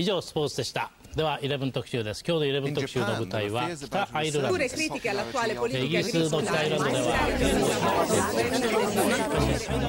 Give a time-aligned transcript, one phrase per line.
[0.00, 4.96] 以上スポーツでしたでは11特集です今日の11特集の舞台は北アイルランドですイギ
[5.98, 7.12] リスの北アイルランドでは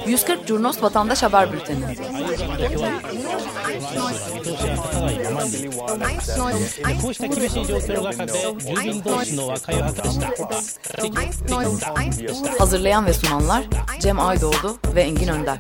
[0.06, 1.96] 140 Curnos Vatandaş Haber Bülteni
[7.02, 11.94] こうした厳しい状況の中で住民同士の和解を図りました
[12.60, 13.64] Hazırlayan ve sunanlar
[14.00, 15.60] Cem Aydoğdu ve Engin Önder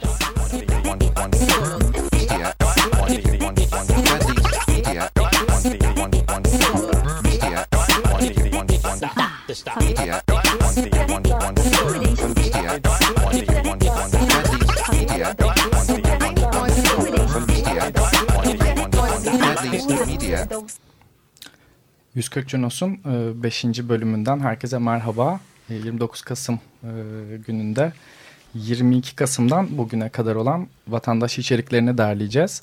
[22.21, 22.99] 140 Cunos'un
[23.43, 23.65] 5.
[23.65, 25.39] bölümünden herkese merhaba.
[25.69, 26.87] E, 29 Kasım e,
[27.47, 27.93] gününde
[28.53, 32.61] 22 Kasım'dan bugüne kadar olan vatandaş içeriklerini derleyeceğiz.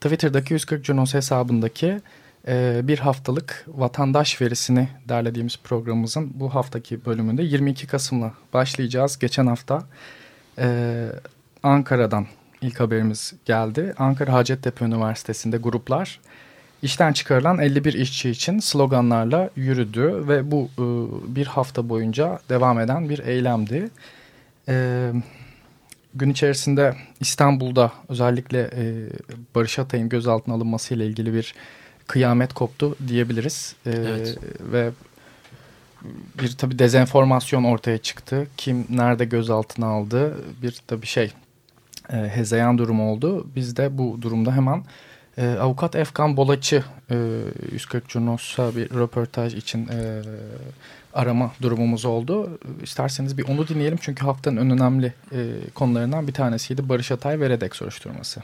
[0.00, 2.00] Twitter'daki 140 Cunos hesabındaki
[2.48, 9.18] e, bir haftalık vatandaş verisini derlediğimiz programımızın bu haftaki bölümünde 22 Kasım'la başlayacağız.
[9.18, 9.82] Geçen hafta
[10.58, 11.06] e,
[11.62, 12.26] Ankara'dan
[12.62, 13.94] ilk haberimiz geldi.
[13.98, 16.20] Ankara Hacettepe Üniversitesi'nde gruplar
[16.82, 20.84] işten çıkarılan 51 işçi için sloganlarla yürüdü ve bu e,
[21.34, 23.90] bir hafta boyunca devam eden bir eylemdi.
[24.68, 25.12] E,
[26.14, 29.08] gün içerisinde İstanbul'da özellikle e,
[29.54, 31.54] Barış Atay'ın gözaltına alınması ile ilgili bir
[32.06, 33.76] kıyamet koptu diyebiliriz.
[33.86, 34.38] E, Evet.
[34.60, 34.90] Ve
[36.42, 38.46] bir tabi dezenformasyon ortaya çıktı.
[38.56, 41.32] Kim nerede gözaltına aldı bir tabi şey
[42.12, 43.46] e, hezeyan durumu oldu.
[43.56, 44.84] Biz de bu durumda hemen
[45.38, 47.16] e, avukat Efkan Bolaç'ı e,
[47.72, 50.22] 140 Cunos'a bir röportaj için e,
[51.14, 52.58] arama durumumuz oldu.
[52.82, 55.38] İsterseniz bir onu dinleyelim çünkü haftanın en önemli e,
[55.74, 58.42] konularından bir tanesiydi Barış Atay ve Redek soruşturması.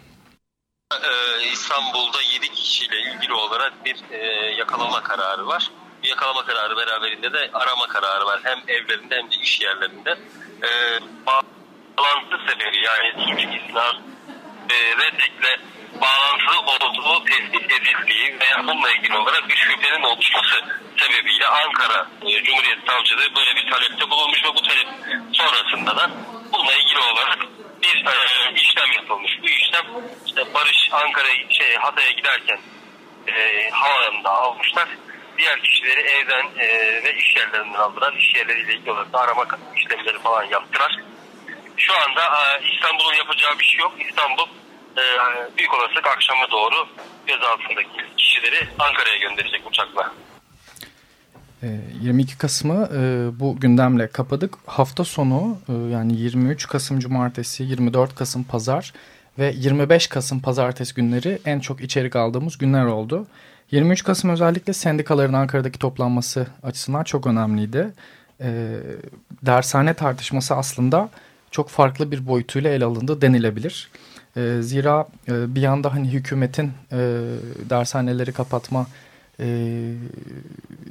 [0.92, 4.26] Ee, İstanbul'da 7 kişiyle ilgili olarak bir e,
[4.58, 5.70] yakalama kararı var.
[6.02, 8.40] Bu yakalama kararı beraberinde de arama kararı var.
[8.42, 10.18] Hem evlerinde hem de iş yerlerinde.
[10.62, 13.94] Ee, bağlantı sebebi yani suç isnat
[14.70, 15.60] e, Redek'le
[16.00, 20.64] bağlantılı olduğu tespit edildiği veya bununla ilgili olarak bir şüphenin oluşması
[20.98, 24.88] sebebiyle Ankara e, Cumhuriyet Savcılığı böyle bir talepte bulunmuş ve bu talep
[25.32, 26.10] sonrasında da
[26.52, 27.38] bununla ilgili olarak
[27.82, 29.38] bir e, işlem yapılmış.
[29.42, 29.84] Bu işlem
[30.26, 32.60] işte Barış Ankara'ya şey, Hatay'a giderken
[33.26, 34.88] e, havaalanında almışlar.
[35.38, 36.68] Diğer kişileri evden e,
[37.04, 38.12] ve iş yerlerinden aldılar.
[38.12, 40.96] İş yerleriyle ilgili olarak da arama işlemleri falan yaptılar.
[41.76, 43.92] Şu anda e, İstanbul'un yapacağı bir şey yok.
[44.08, 44.46] İstanbul
[44.96, 45.04] e,
[45.58, 46.88] büyük olasılık akşama doğru
[47.26, 50.12] gözaltındaki kişileri Ankara'ya gönderecek uçakla.
[51.62, 54.54] E, 22 Kasım'ı e, bu gündemle kapadık.
[54.66, 58.92] Hafta sonu e, yani 23 Kasım Cumartesi, 24 Kasım Pazar
[59.38, 63.26] ve 25 Kasım Pazartesi günleri en çok içerik aldığımız günler oldu.
[63.70, 67.92] 23 Kasım özellikle sendikaların Ankara'daki toplanması açısından çok önemliydi.
[68.40, 68.76] E,
[69.42, 71.08] dershane tartışması aslında
[71.50, 73.90] çok farklı bir boyutuyla ele alındı denilebilir.
[74.36, 76.98] E, zira e, bir yanda hani hükümetin e,
[77.70, 78.86] dershaneleri kapatma
[79.40, 79.46] e,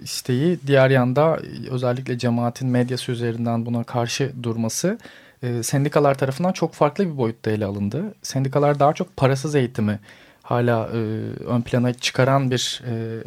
[0.04, 1.40] isteği diğer yanda
[1.70, 4.98] özellikle cemaatin medyası üzerinden buna karşı durması
[5.44, 8.14] e, sendikalar tarafından çok farklı bir boyutta ele alındı.
[8.22, 10.00] Sendikalar daha çok parasız eğitimi
[10.44, 10.98] hala e,
[11.46, 13.24] ön plana çıkaran bir e,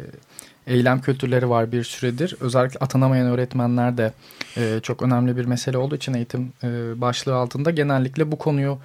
[0.67, 2.35] eylem kültürleri var bir süredir.
[2.39, 4.13] Özellikle atanamayan öğretmenler de
[4.57, 8.77] e, çok önemli bir mesele olduğu için eğitim e, başlığı altında genellikle bu konuyu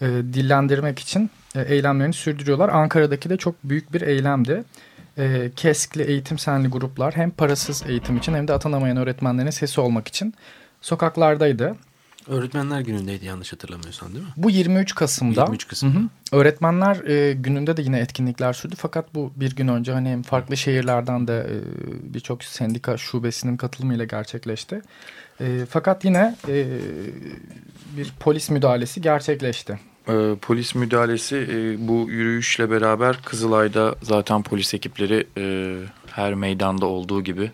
[0.00, 2.68] e, dillendirmek için e, eylemlerini sürdürüyorlar.
[2.68, 4.64] Ankara'daki de çok büyük bir eylemdi.
[5.18, 10.08] E, KESK'li eğitim senli gruplar hem parasız eğitim için hem de atanamayan öğretmenlerin sesi olmak
[10.08, 10.34] için
[10.80, 11.76] sokaklardaydı.
[12.28, 14.30] Öğretmenler günündeydi yanlış hatırlamıyorsan değil mi?
[14.36, 15.40] Bu 23 Kasım'da.
[15.40, 15.98] 23 Kasım'da.
[15.98, 16.08] Hı hı.
[16.32, 18.74] Öğretmenler e, gününde de yine etkinlikler sürdü.
[18.78, 21.54] Fakat bu bir gün önce hani hem farklı şehirlerden de e,
[22.14, 24.82] birçok sendika şubesinin katılımıyla gerçekleşti.
[25.40, 26.66] E, fakat yine e,
[27.96, 29.78] bir polis müdahalesi gerçekleşti.
[30.08, 35.76] Ee, polis müdahalesi e, bu yürüyüşle beraber Kızılay'da zaten polis ekipleri e,
[36.10, 37.50] her meydanda olduğu gibi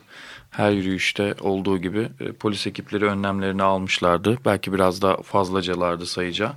[0.51, 4.39] her yürüyüşte olduğu gibi e, polis ekipleri önlemlerini almışlardı.
[4.45, 6.53] Belki biraz da fazlacalardı sayıca.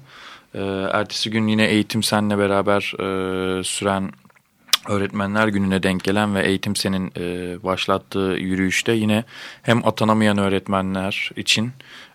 [0.53, 0.61] E,
[0.91, 4.11] ertesi gün yine eğitim senle beraber e, süren
[4.87, 9.23] öğretmenler gününe denk gelen ve eğitim senin e, başlattığı yürüyüşte yine
[9.61, 11.71] hem atanamayan öğretmenler için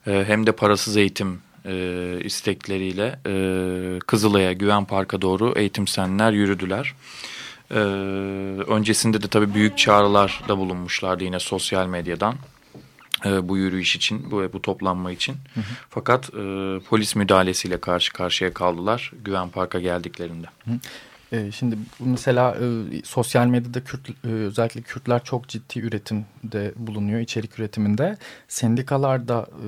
[0.07, 1.75] e, hem de parasız eğitim e,
[2.25, 3.35] istekleriyle e,
[3.99, 6.95] Kızılay'a Güven Park'a doğru eğitim senler yürüdüler.
[7.71, 7.79] Ee,
[8.67, 12.35] öncesinde de tabii büyük çağrılar da bulunmuşlardı yine sosyal medyadan
[13.25, 15.33] e, bu yürüyüş için, bu bu toplanma için.
[15.55, 15.65] Hı hı.
[15.91, 16.41] Fakat e,
[16.89, 20.47] polis müdahalesiyle karşı karşıya kaldılar Güven Park'a geldiklerinde.
[20.65, 20.71] Hı.
[21.33, 27.59] E, şimdi mesela e, sosyal medyada Kürt, e, özellikle Kürtler çok ciddi üretimde bulunuyor, içerik
[27.59, 28.17] üretiminde.
[28.49, 29.67] Sendikalarda e,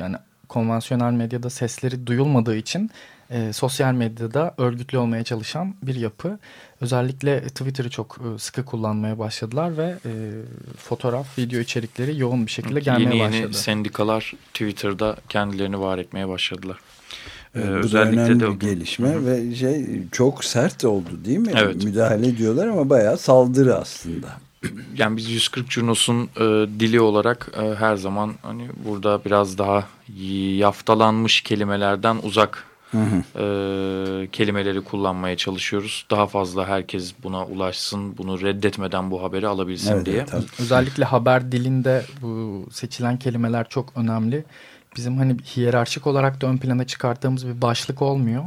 [0.00, 0.16] yani
[0.48, 2.90] konvansiyonel medyada sesleri duyulmadığı için
[3.30, 6.38] e, sosyal medyada örgütlü olmaya çalışan bir yapı.
[6.80, 10.12] Özellikle Twitter'ı çok e, sıkı kullanmaya başladılar ve e,
[10.76, 13.42] fotoğraf, video içerikleri yoğun bir şekilde gelmeye yeni başladı.
[13.42, 16.78] Yeni sendikalar Twitter'da kendilerini var etmeye başladılar.
[17.54, 18.50] Evet, ee, bu özellikle da önemli de...
[18.50, 21.52] bir gelişme Hı ve şey çok sert oldu değil mi?
[21.56, 21.84] Evet.
[21.84, 24.26] Müdahale ediyorlar ama bayağı saldırı aslında.
[24.96, 26.40] Yani biz 140 Junos'un e,
[26.80, 29.86] dili olarak e, her zaman hani burada biraz daha
[30.58, 33.42] yaftalanmış kelimelerden uzak hı hı.
[33.42, 36.06] E, kelimeleri kullanmaya çalışıyoruz.
[36.10, 40.24] Daha fazla herkes buna ulaşsın, bunu reddetmeden bu haberi alabilsin evet, diye.
[40.24, 40.44] Tabii.
[40.60, 44.44] Özellikle haber dilinde bu seçilen kelimeler çok önemli.
[44.96, 48.44] Bizim hani hiyerarşik olarak da ön plana çıkarttığımız bir başlık olmuyor.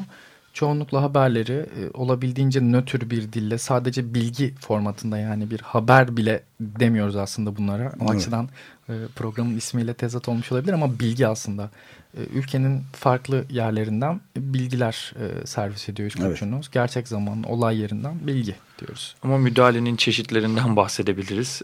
[0.53, 7.15] Çoğunlukla haberleri e, olabildiğince nötr bir dille sadece bilgi formatında yani bir haber bile demiyoruz
[7.15, 7.93] aslında bunlara.
[7.99, 8.09] O evet.
[8.09, 8.49] açıdan
[8.89, 11.69] e, programın ismiyle tezat olmuş olabilir ama bilgi aslında
[12.17, 16.53] e, ülkenin farklı yerlerinden bilgiler e, servis ediyor Üçkürçünüz.
[16.53, 16.71] Evet.
[16.71, 19.15] Gerçek zamanlı olay yerinden bilgi diyoruz.
[19.23, 21.61] Ama müdahalenin çeşitlerinden bahsedebiliriz.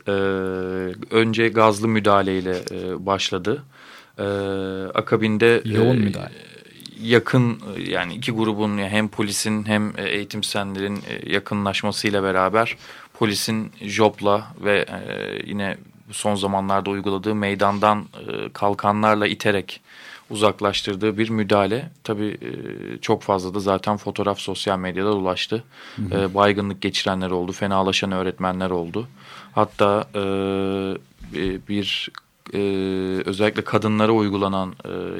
[1.12, 3.64] Önce gazlı müdahaleyle e, başladı.
[4.19, 4.24] Ee,
[4.94, 6.33] akabinde yoğun e, müdahale.
[7.01, 12.77] Yakın yani iki grubun hem polisin hem eğitimsenlerin yakınlaşmasıyla beraber
[13.13, 14.86] polisin jopla ve
[15.45, 15.77] yine
[16.12, 18.06] son zamanlarda uyguladığı meydandan
[18.54, 19.81] kalkanlarla iterek
[20.30, 21.89] uzaklaştırdığı bir müdahale.
[22.04, 22.51] Tabii e,
[23.01, 25.63] çok fazla da zaten fotoğraf sosyal medyada ulaştı.
[25.95, 26.21] Hı hı.
[26.21, 29.07] E, baygınlık geçirenler oldu, fenalaşan öğretmenler oldu.
[29.56, 30.21] Hatta e,
[31.69, 32.10] bir
[33.25, 34.75] özellikle kadınlara uygulanan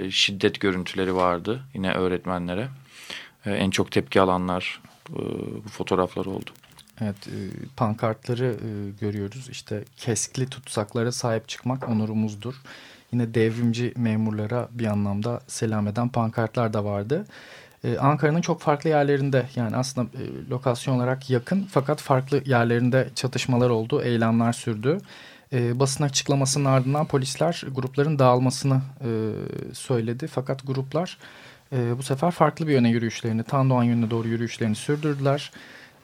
[0.10, 2.68] şiddet görüntüleri vardı yine öğretmenlere.
[3.46, 6.50] en çok tepki alanlar bu fotoğraflar oldu.
[7.02, 7.38] Evet, e,
[7.76, 9.50] pankartları e, görüyoruz.
[9.50, 12.56] İşte keskli tutsaklara sahip çıkmak onurumuzdur
[13.12, 17.26] yine devrimci memurlara bir anlamda selam eden pankartlar da vardı.
[17.84, 23.70] Ee, Ankara'nın çok farklı yerlerinde yani aslında e, lokasyon olarak yakın fakat farklı yerlerinde çatışmalar
[23.70, 24.98] oldu, eylemler sürdü.
[25.54, 29.10] E, basın açıklamasının ardından polisler grupların dağılmasını e,
[29.74, 30.28] söyledi.
[30.28, 31.18] Fakat gruplar
[31.74, 35.52] e, bu sefer farklı bir yöne yürüyüşlerini, Tandoğan yönüne doğru yürüyüşlerini sürdürdüler.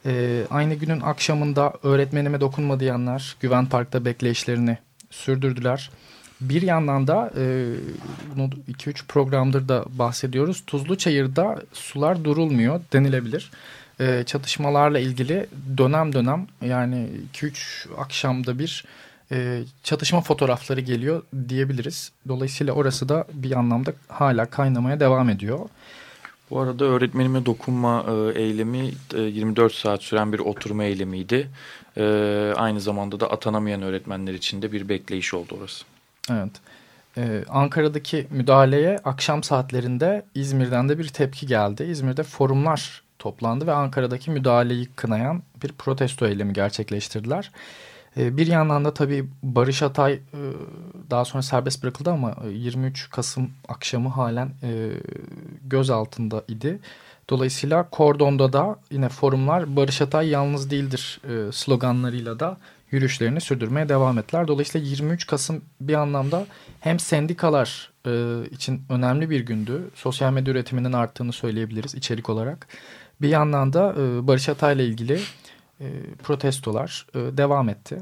[0.06, 4.78] E, aynı günün akşamında öğretmenime dokunma diyenler Güven Park'ta bekleyişlerini
[5.10, 5.90] sürdürdüler.
[6.40, 7.72] Bir yandan da e,
[8.36, 10.62] bunu 2-3 programdır da bahsediyoruz.
[10.66, 13.50] Tuzlu Çayır'da sular durulmuyor denilebilir.
[14.00, 15.46] E, çatışmalarla ilgili
[15.78, 18.84] dönem dönem yani 2-3 akşamda bir
[19.32, 22.12] e, çatışma fotoğrafları geliyor diyebiliriz.
[22.28, 25.58] Dolayısıyla orası da bir anlamda hala kaynamaya devam ediyor.
[26.50, 31.50] Bu arada öğretmenime dokunma e, eylemi e, 24 saat süren bir oturma eylemiydi.
[31.96, 32.02] E,
[32.56, 35.84] aynı zamanda da atanamayan öğretmenler için de bir bekleyiş oldu orası.
[36.30, 36.52] Evet.
[37.18, 41.84] Ee, Ankara'daki müdahaleye akşam saatlerinde İzmir'den de bir tepki geldi.
[41.84, 47.50] İzmir'de forumlar toplandı ve Ankara'daki müdahaleyi kınayan bir protesto eylemi gerçekleştirdiler.
[48.16, 50.20] Ee, bir yandan da tabii Barış Atay e,
[51.10, 54.90] daha sonra serbest bırakıldı ama 23 Kasım akşamı halen e,
[55.64, 56.78] göz altında idi.
[57.30, 62.56] Dolayısıyla Kordon'da da yine forumlar Barış Atay yalnız değildir e, sloganlarıyla da
[62.90, 64.48] yürüyüşlerini sürdürmeye devam ettiler.
[64.48, 66.46] Dolayısıyla 23 Kasım bir anlamda
[66.80, 69.90] hem sendikalar e, için önemli bir gündü.
[69.94, 72.66] Sosyal medya üretiminin arttığını söyleyebiliriz içerik olarak.
[73.22, 75.18] Bir yandan da e, Barış Atay'la ilgili e,
[76.22, 77.98] protestolar e, devam etti.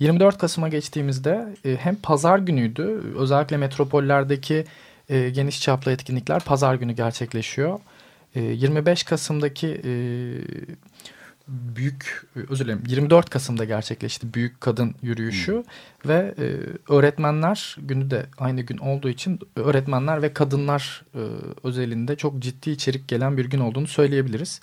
[0.00, 3.02] 24 Kasım'a geçtiğimizde e, hem pazar günüydü.
[3.18, 4.64] Özellikle metropollerdeki
[5.08, 7.80] e, geniş çaplı etkinlikler pazar günü gerçekleşiyor.
[8.34, 9.92] E, 25 Kasım'daki e,
[11.48, 16.10] büyük özür dilerim 24 Kasım'da gerçekleşti büyük kadın yürüyüşü hmm.
[16.10, 16.44] ve e,
[16.92, 21.20] öğretmenler günü de aynı gün olduğu için öğretmenler ve kadınlar e,
[21.62, 24.60] özelinde çok ciddi içerik gelen bir gün olduğunu söyleyebiliriz.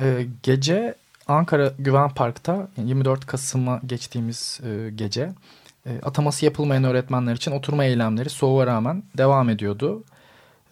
[0.00, 0.94] E, gece
[1.28, 5.32] Ankara Güven Park'ta 24 Kasım'a geçtiğimiz e, gece
[5.86, 10.04] e, ataması yapılmayan öğretmenler için oturma eylemleri soğuğa rağmen devam ediyordu.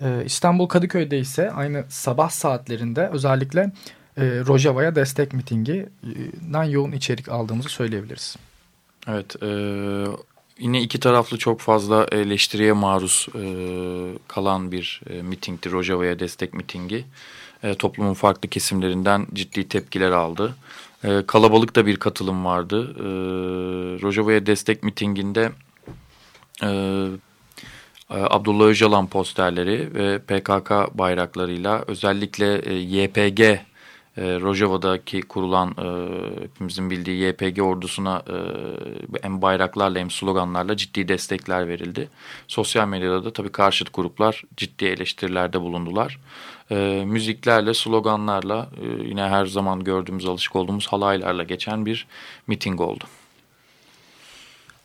[0.01, 3.73] E, İstanbul Kadıköy'de ise aynı sabah saatlerinde özellikle
[4.19, 8.37] Rojava'ya destek mitinginden yoğun içerik aldığımızı söyleyebiliriz.
[9.09, 9.37] Evet,
[10.59, 13.29] yine iki taraflı çok fazla eleştiriye maruz
[14.29, 17.05] kalan bir mitingdi Rojava'ya destek mitingi.
[17.73, 20.55] Toplumun farklı kesimlerinden ciddi tepkiler aldı.
[21.05, 22.95] E, kalabalık da bir katılım vardı.
[22.99, 23.03] E,
[24.03, 25.53] Rojava'ya destek mitinginde...
[26.63, 27.09] E,
[28.11, 33.59] Abdullah Öcalan posterleri ve PKK bayraklarıyla özellikle YPG
[34.17, 35.89] e, Rojava'daki kurulan e,
[36.43, 38.37] hepimizin bildiği YPG ordusuna e,
[39.23, 42.09] hem bayraklarla hem sloganlarla ciddi destekler verildi.
[42.49, 46.19] Sosyal medyada da tabii karşıt gruplar ciddi eleştirilerde bulundular.
[46.71, 52.07] E, müziklerle, sloganlarla e, yine her zaman gördüğümüz, alışık olduğumuz halaylarla geçen bir
[52.47, 53.05] miting oldu.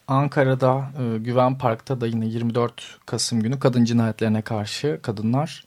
[0.07, 5.63] Ankara'da e, Güven Park'ta da yine 24 Kasım günü kadın cinayetlerine karşı kadınlar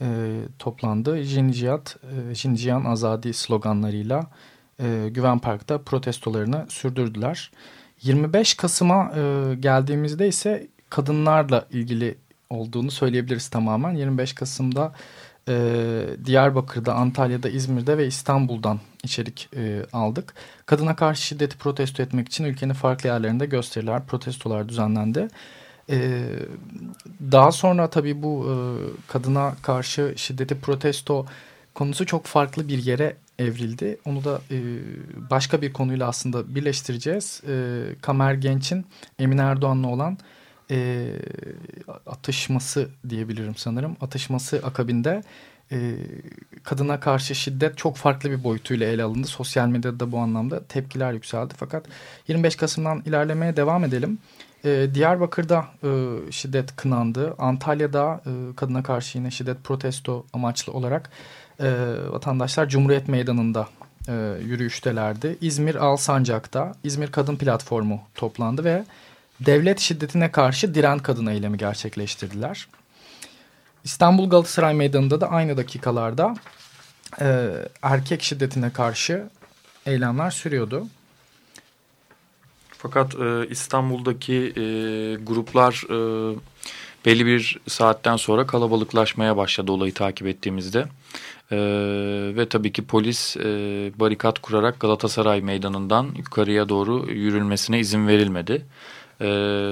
[0.00, 1.22] e, toplandı.
[1.22, 1.96] Jinjiyat,
[2.30, 4.26] e, Jinjiyan Azadi sloganlarıyla
[4.80, 7.50] e, Güven Park'ta protestolarını sürdürdüler.
[8.02, 12.18] 25 Kasım'a e, geldiğimizde ise kadınlarla ilgili
[12.50, 13.94] olduğunu söyleyebiliriz tamamen.
[13.94, 14.92] 25 Kasım'da
[15.48, 15.54] e,
[16.24, 20.34] Diyarbakır'da, Antalya'da, İzmir'de ve İstanbul'dan içerik e, aldık.
[20.66, 25.28] Kadına karşı şiddeti protesto etmek için ülkenin farklı yerlerinde gösteriler, protestolar düzenlendi.
[25.90, 26.22] E,
[27.32, 28.54] daha sonra tabii bu e,
[29.08, 31.26] kadına karşı şiddeti protesto
[31.74, 33.98] konusu çok farklı bir yere evrildi.
[34.04, 34.58] Onu da e,
[35.30, 37.42] başka bir konuyla aslında birleştireceğiz.
[37.48, 38.86] E, Kamer Genç'in
[39.18, 40.18] Emin Erdoğan'la olan
[40.70, 41.06] e,
[42.06, 43.96] atışması diyebilirim sanırım.
[44.00, 45.22] Atışması akabinde
[46.62, 49.26] kadına karşı şiddet çok farklı bir boyutuyla ele alındı.
[49.26, 51.54] Sosyal medyada da bu anlamda tepkiler yükseldi.
[51.56, 51.86] Fakat
[52.28, 54.18] 25 Kasım'dan ilerlemeye devam edelim.
[54.64, 55.88] E, Diyarbakır'da e,
[56.32, 57.34] şiddet kınandı.
[57.38, 61.10] Antalya'da e, kadına karşı yine şiddet protesto amaçlı olarak
[61.60, 61.70] e,
[62.10, 63.68] vatandaşlar Cumhuriyet Meydanı'nda
[64.40, 65.38] yürüyüştelerdi.
[65.40, 68.84] İzmir Alsancak'ta İzmir Kadın Platformu toplandı ve
[69.40, 72.68] devlet şiddetine karşı diren kadın eylemi gerçekleştirdiler.
[73.84, 76.34] İstanbul Galatasaray Meydanı'nda da aynı dakikalarda
[77.82, 79.28] erkek şiddetine karşı
[79.86, 80.86] eylemler sürüyordu.
[82.84, 84.64] Fakat e, İstanbul'daki e,
[85.14, 85.96] gruplar e,
[87.06, 90.84] belli bir saatten sonra kalabalıklaşmaya başladı olayı takip ettiğimizde.
[91.52, 91.56] E,
[92.36, 93.42] ve tabii ki polis e,
[93.96, 98.66] barikat kurarak Galatasaray Meydanı'ndan yukarıya doğru yürülmesine izin verilmedi.
[99.20, 99.26] E,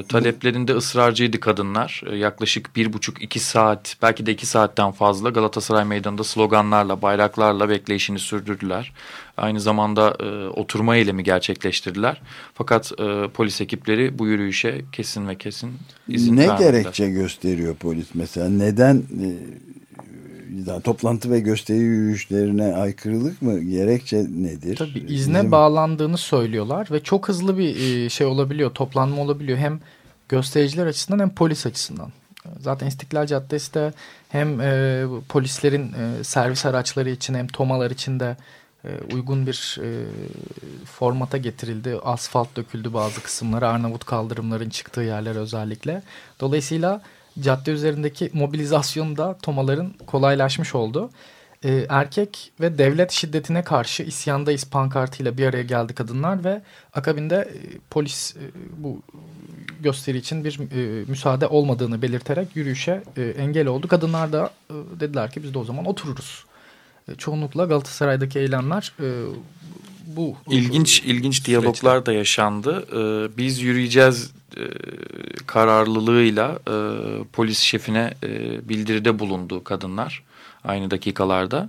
[0.08, 2.02] taleplerinde ısrarcıydı kadınlar.
[2.06, 7.68] E, yaklaşık bir buçuk iki saat belki de iki saatten fazla Galatasaray Meydanı'nda sloganlarla bayraklarla
[7.68, 8.92] bekleyişini sürdürdüler.
[9.36, 12.20] Aynı zamanda e, oturma eylemi gerçekleştirdiler.
[12.54, 15.72] Fakat e, polis ekipleri bu yürüyüşe kesin ve kesin
[16.08, 16.72] izin ne vermediler.
[16.72, 18.48] Ne gerekçe gösteriyor polis mesela?
[18.48, 19.28] Neden e,
[20.84, 23.60] toplantı ve gösteri yürüyüşlerine aykırılık mı?
[23.60, 24.76] Gerekçe nedir?
[24.76, 25.52] Tabii izne Bizim...
[25.52, 29.58] bağlandığını söylüyorlar ve çok hızlı bir e, şey olabiliyor, toplanma olabiliyor.
[29.58, 29.80] Hem
[30.28, 32.12] göstericiler açısından hem polis açısından.
[32.60, 33.92] Zaten İstiklal Caddesi de
[34.28, 38.36] hem e, polislerin e, servis araçları için hem tomalar için de
[38.84, 39.88] e, uygun bir e,
[40.84, 41.96] formata getirildi.
[42.04, 46.02] Asfalt döküldü bazı kısımları, Arnavut kaldırımların çıktığı yerler özellikle.
[46.40, 47.02] Dolayısıyla
[47.40, 51.10] cadde üzerindeki mobilizasyon da tomaların kolaylaşmış oldu.
[51.64, 56.62] Ee, erkek ve devlet şiddetine karşı isyandayız pankartıyla bir araya geldi kadınlar ve
[56.94, 58.40] akabinde e, polis e,
[58.76, 59.02] bu
[59.80, 63.88] gösteri için bir e, müsaade olmadığını belirterek yürüyüşe e, engel oldu.
[63.88, 66.44] Kadınlar da e, dediler ki biz de o zaman otururuz.
[67.08, 69.06] E, çoğunlukla Galatasaray'daki eylemler e,
[70.06, 70.36] bu.
[70.50, 72.86] İlginç ilginç diyaloglar da yaşandı.
[72.92, 74.62] E, biz yürüyeceğiz e,
[75.52, 76.74] kararlılığıyla e,
[77.32, 78.28] polis şefine e,
[78.68, 80.22] bildiride bulundu kadınlar
[80.64, 81.68] aynı dakikalarda.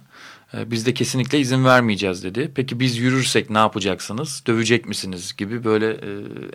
[0.53, 2.51] E, biz de kesinlikle izin vermeyeceğiz dedi.
[2.55, 4.43] Peki biz yürürsek ne yapacaksınız?
[4.47, 5.33] Dövecek misiniz?
[5.37, 6.09] Gibi böyle e,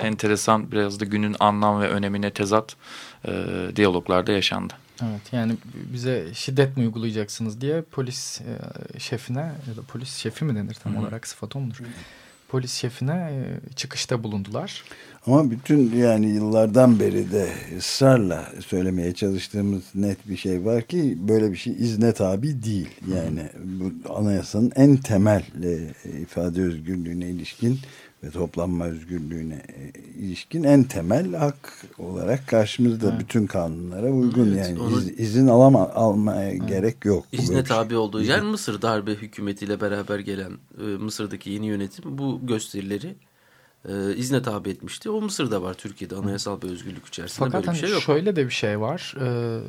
[0.06, 2.76] enteresan biraz da günün anlam ve önemine tezat
[3.24, 3.44] e,
[3.76, 4.74] diyaloglarda yaşandı.
[5.02, 5.56] Evet yani
[5.92, 10.94] bize şiddet mi uygulayacaksınız diye polis e, şefine ya da polis şefi mi denir tam
[10.94, 11.00] Hı -hı.
[11.02, 11.78] olarak sıfat ondur.
[11.78, 11.86] Hı -hı.
[12.48, 14.84] Polis şefine e, çıkışta bulundular.
[15.28, 21.52] Ama bütün yani yıllardan beri de ısrarla söylemeye çalıştığımız net bir şey var ki böyle
[21.52, 22.88] bir şey izne tabi değil.
[23.14, 27.78] Yani bu anayasanın en temel e, ifade özgürlüğüne ilişkin
[28.24, 33.20] ve toplanma özgürlüğüne e, ilişkin en temel hak olarak karşımızda evet.
[33.20, 36.68] bütün kanunlara uygun evet, yani onu, iz, izin alama, almaya evet.
[36.68, 37.26] gerek yok.
[37.32, 37.64] İzne şey.
[37.64, 43.14] tabi olduğu yer Mısır darbe hükümetiyle beraber gelen e, Mısır'daki yeni yönetim bu gösterileri
[43.88, 45.10] e, izne tabi etmişti.
[45.10, 48.02] O Mısır'da var Türkiye'de anayasal bir özgürlük içerisinde Fakat böyle bir şey yok.
[48.02, 49.14] şöyle de bir şey var.
[49.20, 49.60] E,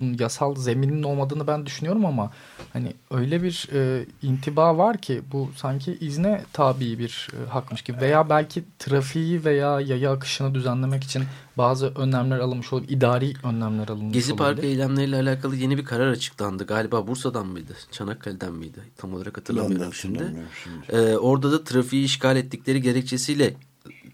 [0.00, 2.30] bunun yasal zeminin olmadığını ben düşünüyorum ama
[2.72, 8.00] hani öyle bir e, intiba var ki bu sanki izne tabi bir e, hakmış gibi
[8.00, 11.22] veya belki trafiği veya yaya akışını düzenlemek için
[11.58, 14.46] bazı önlemler alınmış olabilir, idari önlemler alınmış Gezi olabilir.
[14.46, 16.66] Parkı eylemleriyle alakalı yeni bir karar açıklandı.
[16.66, 17.72] Galiba Bursa'dan mıydı?
[17.90, 18.80] Çanakkale'den miydi?
[18.96, 20.24] Tam olarak hatırlamıyorum şimdi.
[20.64, 20.76] şimdi.
[20.88, 23.54] Ee, orada da trafiği işgal ettikleri gerekçesiyle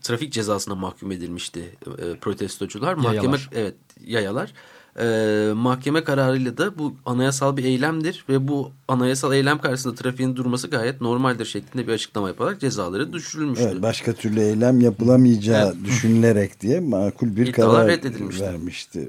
[0.02, 2.94] trafik cezasına mahkum edilmişti e, protestocular.
[2.94, 3.50] Mahkeme yayalar.
[3.52, 3.74] evet
[4.06, 4.52] yayalar.
[5.00, 10.68] E, mahkeme kararıyla da bu anayasal bir eylemdir ve bu anayasal eylem karşısında trafiğin durması
[10.68, 13.68] gayet normaldir şeklinde bir açıklama yaparak cezaları düşürülmüştü.
[13.72, 15.84] Evet, başka türlü eylem yapılamayacağı evet.
[15.84, 19.08] düşünülerek diye makul bir İddialar karar vermişti.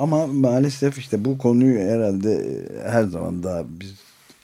[0.00, 3.94] Ama maalesef işte bu konuyu herhalde her zaman daha biz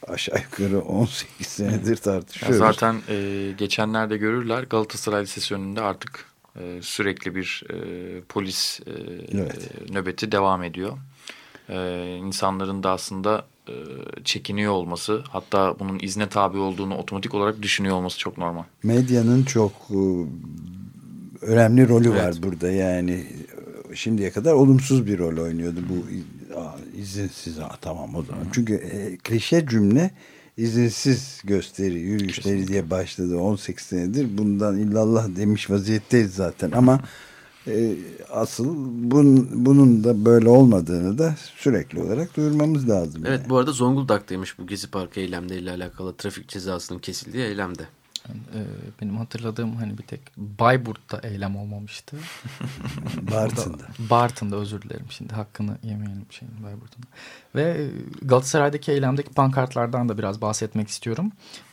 [0.09, 2.61] aşağı yukarı 18 senedir tartışıyoruz.
[2.61, 7.77] Ya zaten e, geçenlerde görürler Galatasaray Lisesi önünde artık e, sürekli bir e,
[8.29, 8.91] polis e,
[9.33, 9.71] evet.
[9.91, 10.99] e, nöbeti devam ediyor.
[11.69, 13.75] E, insanların da aslında e,
[14.25, 18.63] çekiniyor olması hatta bunun izne tabi olduğunu otomatik olarak düşünüyor olması çok normal.
[18.83, 20.01] Medyanın çok e,
[21.41, 22.23] önemli rolü evet.
[22.23, 23.27] var burada yani
[23.95, 26.07] şimdiye kadar olumsuz bir rol oynuyordu bu
[27.01, 28.47] izinsiz ha, tamam o zaman.
[28.53, 30.11] Çünkü e, klişe cümle
[30.57, 32.73] izinsiz gösteri, yürüyüşleri Kesinlikle.
[32.73, 34.39] diye başladı 18 senedir.
[34.39, 37.01] Bundan illallah demiş vaziyetteyiz zaten ama
[37.67, 37.95] e,
[38.31, 38.77] asıl
[39.11, 43.23] bun, bunun da böyle olmadığını da sürekli olarak duyurmamız lazım.
[43.27, 43.51] Evet yani.
[43.51, 47.83] bu arada Zonguldak'taymış bu Gezi Parkı eylemleriyle alakalı trafik cezasının kesildiği eylemde.
[48.29, 48.61] Yani, e,
[49.01, 52.17] benim hatırladığım hani bir tek Bayburt'ta eylem olmamıştı.
[53.31, 53.83] Bartın'da.
[53.99, 57.05] Bartın'da özür dilerim şimdi hakkını yemeyelim şeyin Bayburt'un.
[57.55, 57.91] Ve e,
[58.23, 61.33] Galatasaray'daki eylemdeki pankartlardan da biraz bahsetmek istiyorum.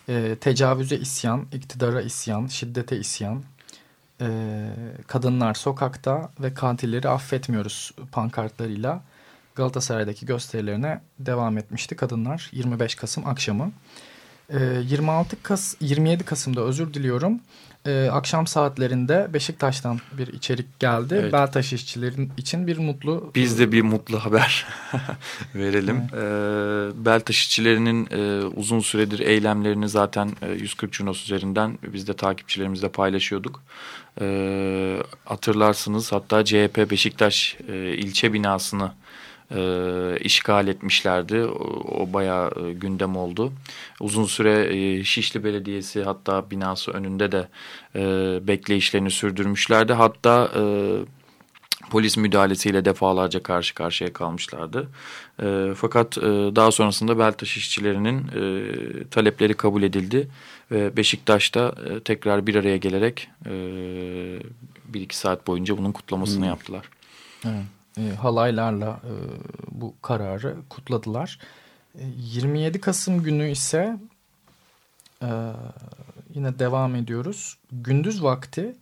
[0.10, 3.44] E, tecavüze isyan, iktidara isyan, şiddete isyan,
[4.22, 4.70] e,
[5.08, 9.02] kadınlar sokakta ve katilleri affetmiyoruz pankartlarıyla
[9.56, 13.72] Galatasaray'daki gösterilerine devam etmişti kadınlar 25 Kasım akşamı.
[14.54, 17.40] 26 ee, Kas 27 Kasım'da özür diliyorum.
[17.86, 21.18] Ee, akşam saatlerinde Beşiktaş'tan bir içerik geldi.
[21.22, 21.34] Evet.
[21.34, 23.32] Beltaş işçilerin için bir mutlu...
[23.36, 24.66] Biz de bir mutlu haber
[25.56, 26.02] verelim.
[26.14, 26.94] Evet.
[26.94, 32.90] Ee, Beltaş işçilerinin e, uzun süredir eylemlerini zaten e, 140 Cunos üzerinden biz de takipçilerimizle
[32.90, 33.64] paylaşıyorduk.
[35.26, 38.92] Hatırlarsınız hatta CHP Beşiktaş e, ilçe binasını
[39.52, 41.44] e, işgal etmişlerdi.
[41.44, 43.54] O, o bayağı e, gündem oldu.
[44.00, 47.48] Uzun süre e, Şişli Belediyesi hatta binası önünde de
[47.96, 48.02] e,
[48.48, 49.94] bekleyişlerini sürdürmüşlerdi.
[49.94, 50.62] Hatta e,
[51.90, 54.88] polis müdahalesiyle defalarca karşı karşıya kalmışlardı.
[55.44, 56.22] E, fakat e,
[56.56, 60.28] daha sonrasında Beltaş işçilerinin e, talepleri kabul edildi.
[60.72, 63.52] Ve Beşiktaş'ta e, tekrar bir araya gelerek e,
[64.86, 66.50] bir iki saat boyunca bunun kutlamasını hmm.
[66.50, 66.86] yaptılar.
[67.46, 69.14] Evet e, halaylarla e,
[69.72, 71.40] bu kararı kutladılar.
[71.96, 73.98] E, 27 Kasım günü ise
[75.22, 75.30] e,
[76.34, 77.58] yine devam ediyoruz.
[77.72, 78.76] Gündüz vakti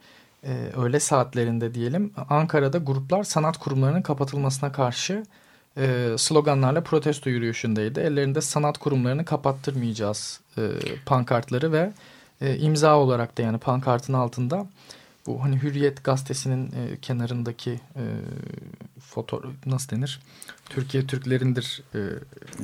[0.43, 5.23] e, öğle saatlerinde diyelim Ankara'da gruplar sanat kurumlarının kapatılmasına karşı
[5.77, 7.99] e, sloganlarla protesto yürüyüşündeydi.
[7.99, 10.61] Ellerinde sanat kurumlarını kapattırmayacağız e,
[11.05, 11.91] pankartları ve
[12.41, 14.67] e, imza olarak da yani pankartın altında
[15.27, 18.03] bu hani Hürriyet gazetesinin e, kenarındaki e,
[18.99, 20.19] foto nasıl denir?
[20.69, 21.99] Türkiye Türklerindir e,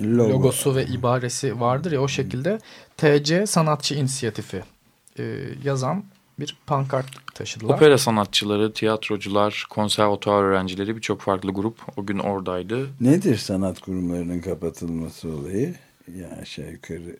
[0.03, 0.29] Logo.
[0.29, 2.59] logosu ve ibaresi vardır ya o şekilde
[2.97, 4.63] TC Sanatçı İnisiyatifi
[5.19, 6.03] e, yazan
[6.39, 7.75] bir pankart taşıdılar.
[7.75, 12.89] Opera sanatçıları, tiyatrocular, konservatuar öğrencileri birçok farklı grup o gün oradaydı.
[13.01, 15.75] Nedir sanat kurumlarının kapatılması olayı?
[16.15, 17.17] Yani aşağı yukarı.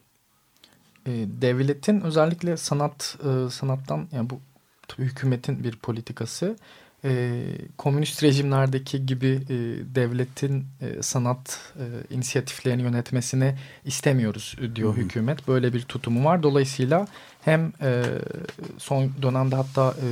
[1.06, 4.39] E, devletin özellikle sanat e, sanattan yani bu
[4.97, 6.58] hükümetin bir politikası.
[7.06, 7.41] E,
[7.77, 9.56] komünist rejimlerdeki gibi e,
[9.95, 15.03] devletin e, sanat e, inisiyatiflerini yönetmesini istemiyoruz diyor Hı -hı.
[15.03, 15.47] hükümet.
[15.47, 16.43] Böyle bir tutumu var.
[16.43, 17.08] Dolayısıyla
[17.41, 18.03] hem e,
[18.77, 20.08] son dönemde hatta e,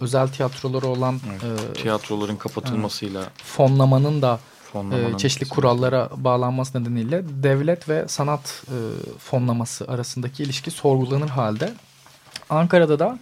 [0.00, 4.40] özel tiyatroları olan evet, e, tiyatroların kapatılmasıyla e, fonlamanın da
[4.74, 8.76] e, çeşitli kurallara bağlanması nedeniyle devlet ve sanat e,
[9.18, 11.72] fonlaması arasındaki ilişki sorgulanır halde.
[12.50, 13.18] Ankara'da da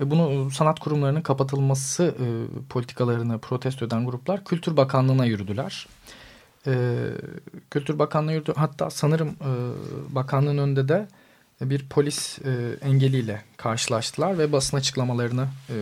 [0.00, 2.26] ve bunu sanat kurumlarının kapatılması e,
[2.68, 5.86] politikalarını protesto eden gruplar Kültür Bakanlığı'na yürüdüler.
[6.66, 6.96] E,
[7.70, 8.52] Kültür Bakanlığı yürüdü.
[8.56, 9.50] Hatta sanırım e,
[10.14, 11.08] bakanlığın önünde de
[11.60, 15.76] bir polis e, engeliyle karşılaştılar ve basın açıklamalarını e,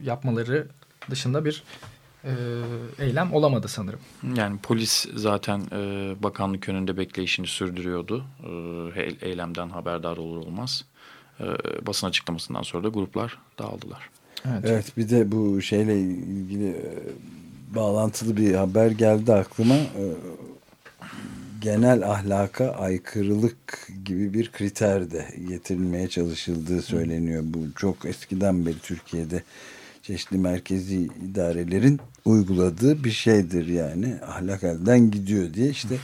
[0.00, 0.68] yapmaları
[1.10, 1.62] dışında bir
[2.24, 2.32] e,
[2.98, 4.00] eylem olamadı sanırım.
[4.34, 8.24] Yani polis zaten e, bakanlık önünde bekleyişini sürdürüyordu.
[8.96, 10.84] E, eylemden haberdar olur olmaz
[11.86, 14.10] basın açıklamasından sonra da gruplar dağıldılar.
[14.44, 14.64] Evet.
[14.64, 16.84] evet bir de bu şeyle ilgili e,
[17.74, 19.74] bağlantılı bir haber geldi aklıma.
[19.74, 20.04] E,
[21.60, 27.42] genel ahlaka aykırılık gibi bir kriter de getirilmeye çalışıldığı söyleniyor.
[27.46, 29.42] Bu çok eskiden beri Türkiye'de
[30.02, 34.14] çeşitli merkezi idarelerin uyguladığı bir şeydir yani.
[34.26, 35.96] Ahlak elden gidiyor diye işte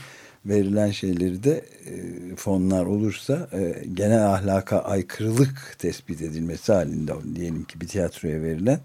[0.45, 7.81] verilen şeyleri de e, fonlar olursa e, genel ahlaka aykırılık tespit edilmesi halinde diyelim ki
[7.81, 8.79] bir tiyatroya verilen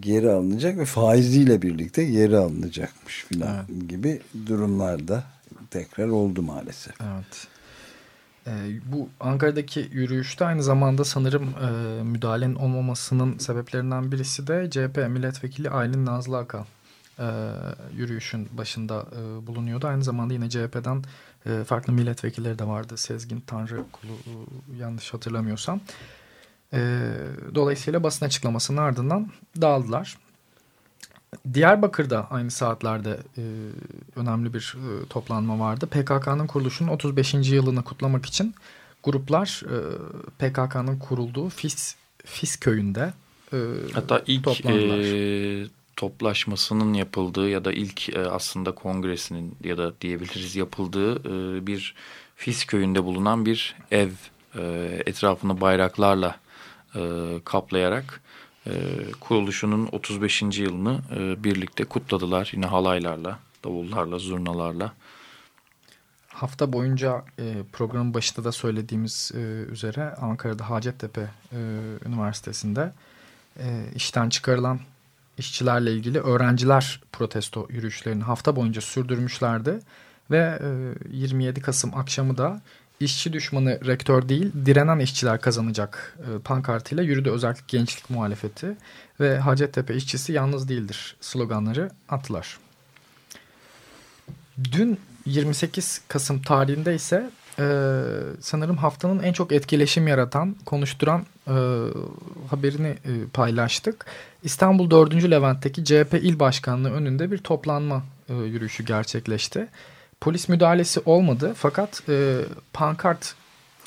[0.00, 3.88] geri alınacak ve faiziyle birlikte geri alınacakmış filan evet.
[3.88, 5.24] gibi durumlarda
[5.70, 6.94] tekrar oldu maalesef.
[7.00, 7.46] Evet.
[8.46, 8.52] E,
[8.92, 16.06] bu Ankara'daki yürüyüşte aynı zamanda sanırım e, müdahalenin olmamasının sebeplerinden birisi de CHP milletvekili Aylin
[16.06, 16.66] Nazlı Akan
[17.20, 17.26] e,
[17.96, 19.86] yürüyüşün başında e, bulunuyordu.
[19.86, 21.04] Aynı zamanda yine CHP'den
[21.46, 22.96] e, farklı milletvekilleri de vardı.
[22.96, 24.32] Sezgin Tanrı Kulu e,
[24.80, 25.80] yanlış hatırlamıyorsam.
[26.72, 27.10] E,
[27.54, 29.30] dolayısıyla basın açıklamasının ardından
[29.60, 30.18] dağıldılar.
[31.54, 33.42] Diyarbakır'da aynı saatlerde e,
[34.16, 35.86] önemli bir e, toplanma vardı.
[35.86, 37.34] PKK'nın kuruluşunun 35.
[37.34, 38.54] yılını kutlamak için
[39.02, 39.78] gruplar e,
[40.38, 43.12] PKK'nın kurulduğu Fis, Fis köyünde
[43.52, 43.56] e,
[43.92, 45.66] Hatta ilk e,
[46.00, 51.94] toplaşmasının yapıldığı ya da ilk e, aslında kongresinin ya da diyebiliriz yapıldığı e, bir
[52.36, 54.10] Fis köyünde bulunan bir ev
[54.54, 54.62] e,
[55.06, 56.36] etrafını bayraklarla
[57.44, 58.20] kaplayarak
[59.20, 60.42] kuruluşunun 35.
[60.42, 61.00] yılını
[61.44, 62.50] birlikte kutladılar.
[62.54, 64.92] Yine halaylarla, davullarla, zurnalarla.
[66.28, 67.24] Hafta boyunca
[67.72, 69.32] programın başında da söylediğimiz
[69.70, 71.30] üzere Ankara'da Hacettepe
[72.06, 72.92] Üniversitesi'nde
[73.94, 74.80] işten çıkarılan
[75.40, 79.78] işçilerle ilgili öğrenciler protesto yürüyüşlerini hafta boyunca sürdürmüşlerdi.
[80.30, 80.58] Ve
[81.12, 82.60] e, 27 Kasım akşamı da
[83.00, 88.76] işçi düşmanı rektör değil direnen işçiler kazanacak e, pankartıyla yürüdü özellikle gençlik muhalefeti
[89.20, 92.58] ve Hacettepe işçisi yalnız değildir sloganları attılar.
[94.72, 97.64] Dün 28 Kasım tarihinde ise e,
[98.40, 101.54] sanırım haftanın en çok etkileşim yaratan, konuşturan e,
[102.50, 104.06] haberini e, paylaştık.
[104.42, 105.30] İstanbul 4.
[105.30, 109.68] Levent'teki CHP il başkanlığı önünde bir toplanma e, yürüyüşü gerçekleşti.
[110.20, 112.40] Polis müdahalesi olmadı fakat e,
[112.72, 113.34] pankart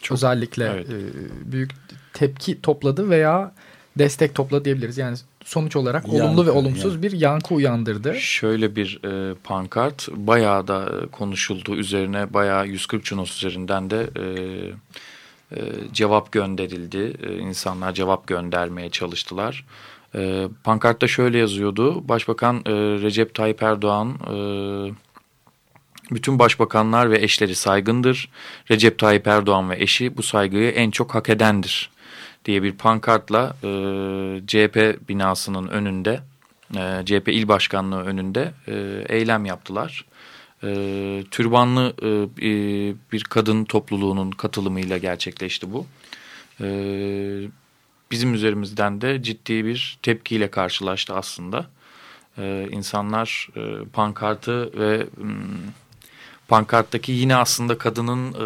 [0.02, 0.90] çok, özellikle evet.
[0.90, 1.72] e, büyük
[2.14, 3.52] tepki topladı veya
[3.98, 4.98] destek topladı diyebiliriz.
[4.98, 7.04] Yani sonuç olarak yankı, olumlu ve olumsuz yani.
[7.04, 8.16] bir yankı uyandırdı.
[8.16, 14.26] Şöyle bir e, pankart bayağı da e, konuşuldu üzerine bayağı 140 Cunos üzerinden de e,
[15.58, 15.62] e,
[15.94, 17.14] cevap gönderildi.
[17.24, 19.66] E, insanlar cevap göndermeye çalıştılar.
[20.16, 22.08] E, pankartta şöyle yazıyordu.
[22.08, 24.36] Başbakan e, Recep Tayyip Erdoğan e,
[26.12, 28.30] bütün başbakanlar ve eşleri saygındır.
[28.72, 31.90] Recep Tayyip Erdoğan ve eşi bu saygıyı en çok hak edendir
[32.46, 33.68] diye bir pankartla e,
[34.48, 36.20] CHP binasının önünde,
[36.76, 40.06] e, CHP il başkanlığı önünde e, eylem yaptılar.
[40.64, 42.10] E, türbanlı e,
[43.12, 45.86] bir kadın topluluğunun katılımıyla gerçekleşti bu.
[46.62, 46.68] E,
[48.14, 51.66] bizim üzerimizden de ciddi bir tepkiyle karşılaştı aslında.
[52.38, 55.08] E, insanlar e, pankartı ve...
[55.16, 55.34] Hmm,
[56.48, 58.46] pankarttaki yine aslında kadının e,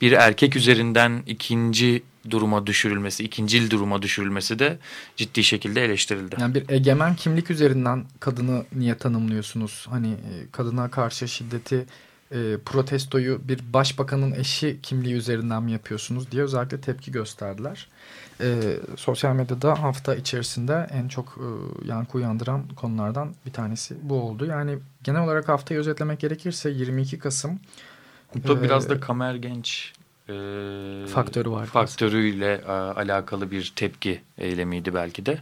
[0.00, 4.78] bir erkek üzerinden ikinci duruma düşürülmesi, ikincil duruma düşürülmesi de
[5.16, 6.36] ciddi şekilde eleştirildi.
[6.40, 9.86] Yani bir egemen kimlik üzerinden kadını niye tanımlıyorsunuz?
[9.90, 11.86] Hani e, kadına karşı şiddeti
[12.32, 17.88] e, protestoyu bir başbakanın eşi kimliği üzerinden mi yapıyorsunuz diye özellikle tepki gösterdiler.
[18.40, 24.46] E, sosyal medyada hafta içerisinde en çok e, yankı uyandıran konulardan bir tanesi bu oldu.
[24.46, 27.60] Yani genel olarak haftayı özetlemek gerekirse 22 Kasım.
[28.34, 29.92] Bu e, biraz da Kamer Genç
[30.28, 31.66] e, faktörü var.
[31.66, 35.38] Faktörüyle e, alakalı bir tepki eylemiydi belki de.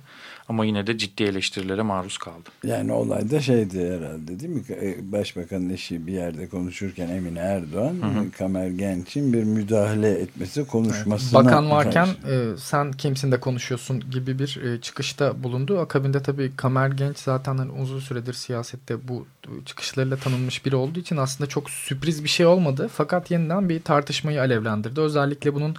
[0.51, 2.49] Ama yine de ciddi eleştirilere maruz kaldı.
[2.65, 4.63] Yani olay da şeydi herhalde değil mi?
[4.71, 8.31] E, Başbakanın eşi bir yerde konuşurken Emine Erdoğan, hı hı.
[8.39, 11.45] Kamer Genç'in bir müdahale etmesi konuşmasına...
[11.45, 15.79] Bakan varken e, sen kimsin de konuşuyorsun gibi bir e, çıkışta bulundu.
[15.79, 19.27] Akabinde tabii Kamer Genç zaten hani uzun süredir siyasette bu
[19.67, 22.91] çıkışlarıyla tanınmış biri olduğu için aslında çok sürpriz bir şey olmadı.
[22.93, 25.01] Fakat yeniden bir tartışmayı alevlendirdi.
[25.01, 25.77] Özellikle bunun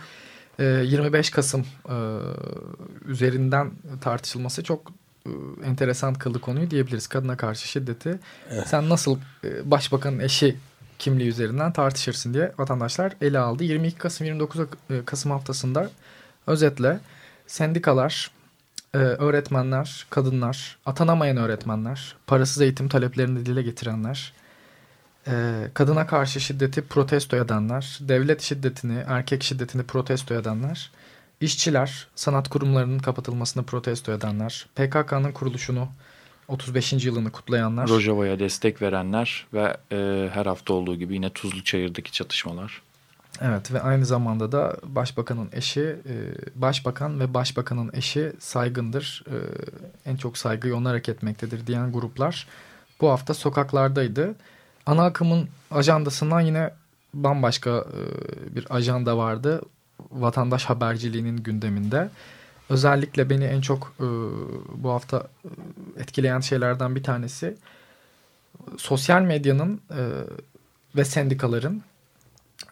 [0.60, 1.95] 25 ee, Kasım e,
[3.12, 3.71] üzerinden
[4.02, 4.91] tartışılması çok
[5.26, 5.32] e,
[5.65, 7.08] enteresan kıldı konuyu diyebiliriz.
[7.08, 8.19] Kadına karşı şiddeti
[8.50, 8.67] evet.
[8.67, 10.58] sen nasıl e, başbakanın eşi
[11.00, 13.63] kimliği üzerinden tartışırsın diye vatandaşlar ele aldı.
[13.63, 14.62] 22 Kasım 29
[15.06, 15.89] Kasım haftasında
[16.47, 17.00] özetle
[17.47, 18.32] sendikalar,
[18.93, 24.34] öğretmenler, kadınlar, atanamayan öğretmenler, parasız eğitim taleplerini dile getirenler,
[25.74, 30.91] kadına karşı şiddeti protesto edenler, devlet şiddetini, erkek şiddetini protesto edenler,
[31.41, 35.88] işçiler, sanat kurumlarının kapatılmasını protesto edenler, PKK'nın kuruluşunu
[36.47, 36.93] 35.
[37.06, 37.89] yılını kutlayanlar.
[37.89, 42.82] Rojava'ya destek verenler ve e, her hafta olduğu gibi yine Tuzlu Çayır'daki çatışmalar.
[43.41, 46.15] Evet ve aynı zamanda da başbakanın eşi, e,
[46.56, 49.23] başbakan ve başbakanın eşi saygındır.
[49.27, 49.36] E,
[50.12, 52.47] en çok saygıyı onlar hak etmektedir diyen gruplar
[53.01, 54.36] bu hafta sokaklardaydı
[54.86, 56.73] ana akımın ajandasından yine
[57.13, 59.62] bambaşka e, bir ajanda vardı.
[60.11, 62.09] Vatandaş haberciliğinin gündeminde.
[62.69, 64.05] özellikle beni en çok e,
[64.75, 65.27] bu hafta
[65.97, 67.57] e, etkileyen şeylerden bir tanesi
[68.77, 70.01] sosyal medyanın e,
[70.95, 71.81] ve sendikaların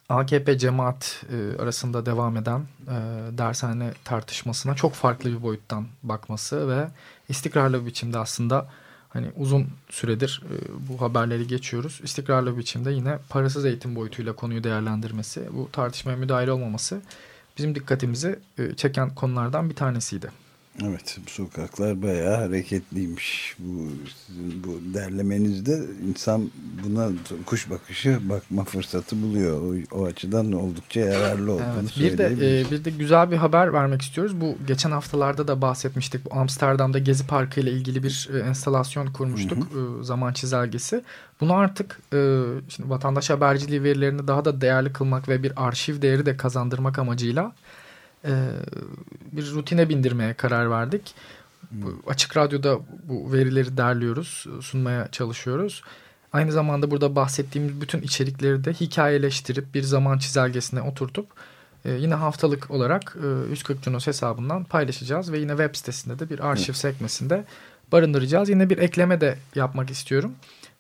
[0.10, 2.98] AKP cemaat e, arasında devam eden e,
[3.38, 6.88] dershane tartışmasına çok farklı bir boyuttan bakması ve
[7.30, 8.68] istikrarlı bir biçimde aslında
[9.10, 10.56] hani uzun süredir e,
[10.90, 12.00] bu haberleri geçiyoruz.
[12.04, 17.02] İstikrarlı biçimde yine parasız eğitim boyutuyla konuyu değerlendirmesi, bu tartışmaya müdahil olmaması
[17.58, 20.32] bizim dikkatimizi e, çeken konulardan bir tanesiydi.
[20.84, 23.56] Evet sokaklar bayağı hareketliymiş.
[23.60, 23.88] Bu,
[24.68, 26.52] bu derlemenizde insan
[26.84, 27.10] buna
[27.46, 29.62] kuş bakışı bakma fırsatı buluyor.
[29.62, 32.26] O, o açıdan oldukça yararlı olduğunu evet, bir de
[32.62, 34.42] e, bir de güzel bir haber vermek istiyoruz.
[34.42, 36.26] Bu geçen haftalarda da bahsetmiştik.
[36.26, 39.74] Bu Amsterdam'da Gezi Parkı ile ilgili bir e, enstalasyon kurmuştuk.
[39.74, 40.02] Hı hı.
[40.02, 41.04] E, zaman çizelgesi.
[41.42, 46.26] Bunu artık e, şimdi vatandaş haberciliği verilerini daha da değerli kılmak ve bir arşiv değeri
[46.26, 47.52] de kazandırmak amacıyla
[48.26, 48.34] e,
[49.32, 51.14] bir rutine bindirmeye karar verdik.
[51.70, 51.82] Hmm.
[52.08, 55.84] Açık Radyo'da bu verileri derliyoruz, sunmaya çalışıyoruz.
[56.34, 61.28] Aynı zamanda burada bahsettiğimiz bütün içerikleri de hikayeleştirip bir zaman çizelgesine oturtup
[61.86, 66.40] e, yine haftalık olarak e, 140 Cunos hesabından paylaşacağız ve yine web sitesinde de bir
[66.40, 67.46] arşiv sekmesinde
[67.92, 68.50] barındıracağız.
[68.50, 70.32] Yine bir ekleme de yapmak istiyorum.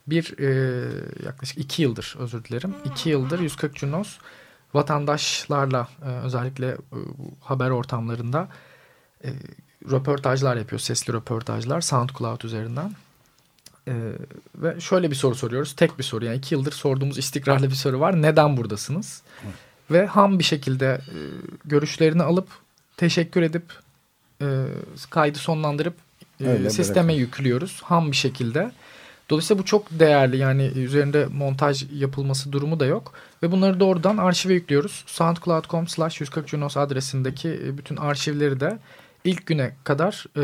[0.08, 0.84] Bir e,
[1.26, 2.74] yaklaşık iki yıldır özür dilerim.
[2.86, 4.18] iki yıldır 140 Cunos
[4.74, 6.78] vatandaşlarla e, özellikle e,
[7.42, 8.48] haber ortamlarında
[9.24, 9.30] e,
[9.92, 10.80] röportajlar yapıyor.
[10.80, 12.92] Sesli röportajlar SoundCloud üzerinden.
[13.88, 13.94] E,
[14.56, 15.76] ve şöyle bir soru soruyoruz.
[15.76, 18.22] Tek bir soru yani iki yıldır sorduğumuz istikrarlı bir soru var.
[18.22, 19.22] Neden buradasınız?
[19.44, 19.56] Evet.
[19.92, 21.18] Ve ham bir şekilde e,
[21.66, 22.48] görüşlerini alıp
[22.98, 23.64] teşekkür edip
[24.42, 24.66] e,
[25.10, 25.96] kaydı sonlandırıp
[26.42, 27.20] e, sisteme bırakın.
[27.20, 27.82] yüklüyoruz.
[27.84, 28.72] Ham bir şekilde.
[29.30, 33.14] Dolayısıyla bu çok değerli yani üzerinde montaj yapılması durumu da yok.
[33.44, 35.04] Ve bunları doğrudan arşive yüklüyoruz.
[35.08, 38.80] soundcloud.com slash 140 Junos adresindeki e, bütün arşivleri de
[39.24, 40.44] ilk güne kadar e,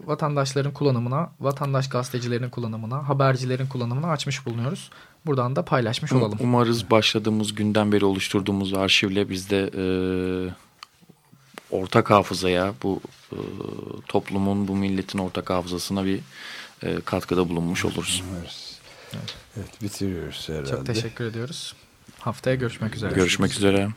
[0.00, 4.90] vatandaşların kullanımına, vatandaş gazetecilerin kullanımına, habercilerin kullanımına açmış bulunuyoruz.
[5.26, 6.38] Buradan da paylaşmış olalım.
[6.40, 9.84] Umarız başladığımız günden beri oluşturduğumuz arşivle biz de e,
[11.70, 13.00] ortak hafızaya, bu
[13.32, 13.38] e,
[14.08, 16.20] toplumun, bu milletin ortak hafızasına bir
[16.83, 18.23] e, katkıda bulunmuş oluruz.
[18.39, 19.35] Evet.
[19.57, 20.69] evet bitiriyoruz herhalde.
[20.69, 21.75] Çok teşekkür ediyoruz.
[22.19, 23.13] Haftaya görüşmek üzere.
[23.13, 23.89] Görüşmek üzere.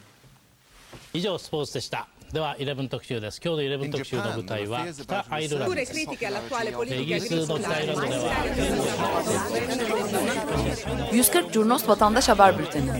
[1.14, 2.08] 以上スポーツでした。
[2.32, 8.32] では11特集です今日の11特集の舞台は北アイルランドですイギリスの北アイルランドでは
[11.12, 12.90] 140 Curnos Vatandaş Haber Bülteni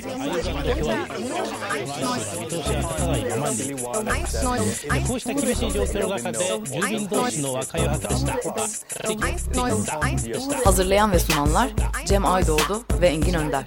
[10.64, 11.70] Hazırlayan ve sunanlar
[12.06, 13.66] Cem Aydoğdu ve Engin Önder.